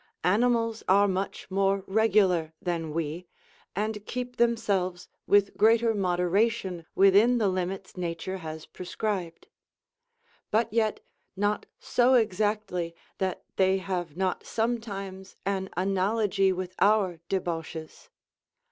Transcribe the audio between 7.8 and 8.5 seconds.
nature